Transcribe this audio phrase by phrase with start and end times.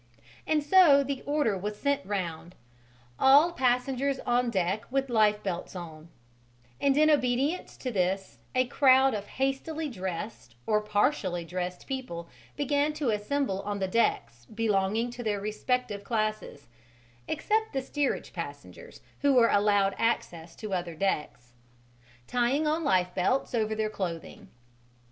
[0.47, 2.55] And so the order was sent round,
[3.19, 6.09] "All passengers on deck with lifebelts on";
[6.79, 12.27] and in obedience to this a crowd of hastily dressed or partially dressed people
[12.57, 16.65] began to assemble on the decks belonging to their respective classes
[17.27, 21.53] (except the steerage passengers who were allowed access to other decks),
[22.25, 24.47] tying on lifebelts over their clothing.